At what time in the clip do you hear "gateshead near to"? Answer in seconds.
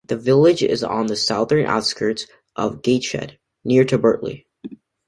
2.81-3.99